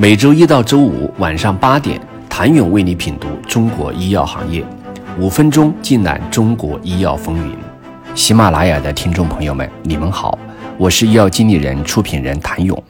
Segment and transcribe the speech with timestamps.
[0.00, 2.00] 每周一到周五晚上八点，
[2.30, 4.64] 谭勇为你品读中国医药行业，
[5.18, 7.56] 五分钟尽览中国医药风云。
[8.14, 10.38] 喜马拉雅的听众朋友们，你们好，
[10.78, 12.80] 我是医药经理人、出品人谭勇。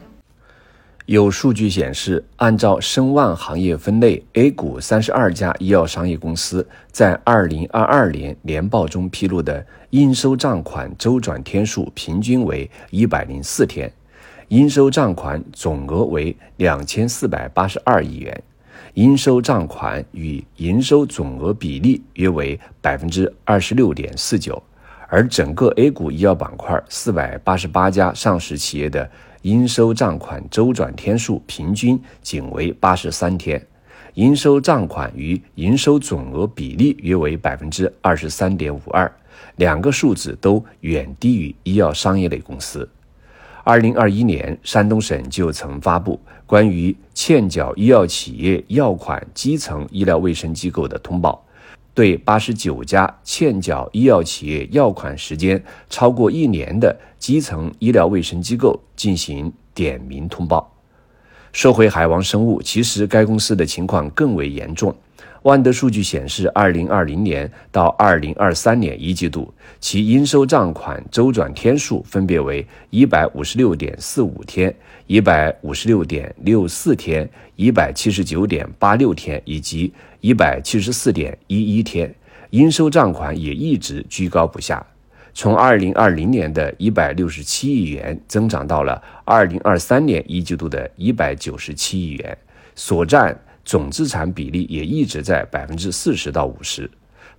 [1.06, 13.90] 有数据显示，按照申万行业分类，A 股三十二家医药商业公司在二零二二年年报中披露的应收账款周转天数平均为一百零四天。
[14.48, 18.42] 应收账款总额为两千四百八十二亿元，
[18.94, 24.62] 应收账款与营收总额比例约为百分之二十六点四九，
[25.08, 29.10] 而整个 A 股医药板块四百八十八家上市企业的
[29.42, 33.62] 应收账款周转天数平均仅为八十三天，
[34.14, 39.12] 应收账款与营收总额比例约为百分之二十三点五二，
[39.56, 42.88] 两个数字都远低于医药商业类公司。
[43.68, 51.44] 二零二一年，山东省就曾发布关于欠缴医药企业药款基层医疗卫生机构的通报，
[51.92, 60.74] 对八十九家欠缴医药企业药款时间超过一年的基层医疗卫生机构进行点名通报。
[61.52, 64.96] 说回海王生物，其实该公司的情况更为严重。
[65.48, 74.74] 万德数据显示，二零二零年到二零二三年一季度，其应收账款周转天数分别为一百五十六点四五天、
[75.06, 77.26] 一百五十六点六四天、
[77.56, 82.14] 一百七十九点八六天以及一百七十四点一一天，
[82.50, 84.86] 应收账款也一直居高不下，
[85.32, 92.36] 从二零二零年的一百六十七亿元增长到了二零二三年一季度的一百九十七亿元，
[92.74, 93.34] 所占。
[93.68, 96.90] 总资产比例也一直在百分之四十到五十，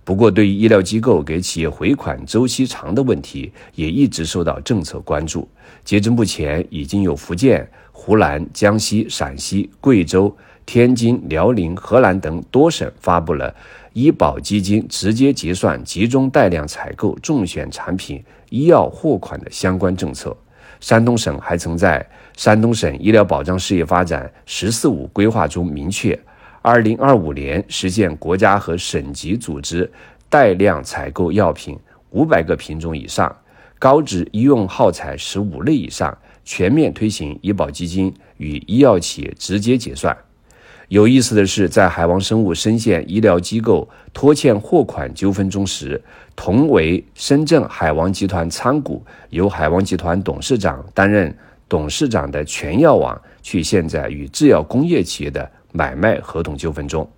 [0.04, 5.48] 不过对于医疗机构给企业回款周期长的问题，也一直受到政策关注。
[5.84, 10.32] 截至目前，已经有福建、湖南、江西、陕西、贵州、
[10.64, 13.52] 天津、辽宁、河南等多省发布了
[13.92, 20.36] 医保基金直接结算、集中带量采购重选产品医药货款的相关政策。
[20.78, 22.00] 山东省还曾在
[22.40, 26.18] 《山东省医疗保障事业发展“十四五”规划》中明确，
[26.62, 29.90] 二零二五年实现国家和省级组织
[30.28, 31.78] 带量采购药品
[32.10, 33.34] 五百个品种以上、
[33.78, 40.16] 高值医用耗材十五类以上，全面推行医保基金与医药企业直接结算。
[40.90, 46.02] 有意思的是，在海王生物深陷医疗机构拖欠货款纠纷中时，
[46.34, 51.32] 同为深圳海王集团参股、由海王集团董事长担任
[51.68, 57.08] 董事长的全药网，却陷在与制药工业企业的买卖合同纠纷中。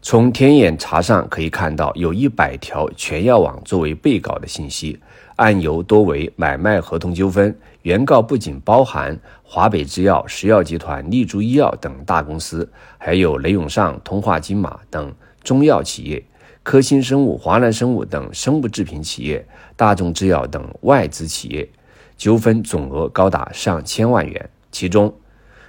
[0.00, 4.96] 从天眼查上可以看到，有一百条全药网作为被告的信息。
[5.36, 16.24] 案由多为买卖合同纠纷，原告不仅包含华北制药、石药集团、立足医药等大公司，还有雷永上、通化金马等中药企业，
[16.62, 21.68] 科新生物、华南生物等生物制品企业，大众制药等外资企业，
[22.16, 25.12] 纠纷总额高达上千万元，其中。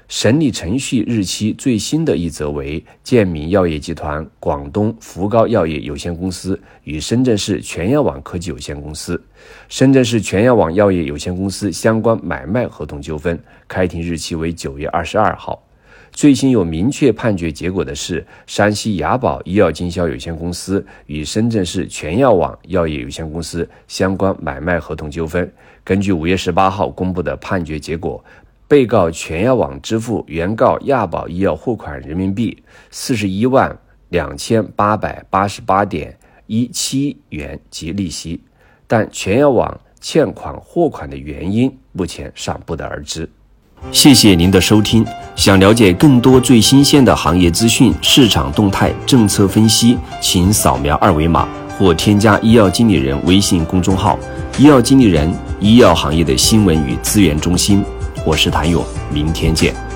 [0.07, 9.21] 审理程序日期最新的一则为健民药业集团广东福高药业有限公司与深圳市全药网科技有限公司、
[9.69, 15.63] 深圳市全药网药业有限公司相关买卖合同纠纷，开庭日期为九月二十二号。
[16.11, 25.51] 最新有明确判决结果的是山西雅宝医药经销有限公司与深圳市全药网药业有限公司相关买卖合同纠纷。
[25.83, 28.23] 根据五月十八号公布的判决结果。
[28.73, 32.57] 被告全药网支付原告亚宝医药货款人民币
[32.89, 33.71] 四十一万
[34.09, 36.17] 两千八百八十八点
[36.47, 38.41] 一七元及利息，
[38.87, 43.29] 但全药网欠款货款的原因目前尚不得而知。
[43.91, 51.47] 谢谢您的收听，想了解更多最新鲜的行业资讯、市场动态、政策分析，请扫描二维码
[51.77, 54.17] 或添加医药经理人微信公众号
[54.57, 55.31] “医药经理人”，
[55.61, 57.85] 医药行业的新闻与资源中心。
[58.25, 59.92] 我是谭勇，明天见。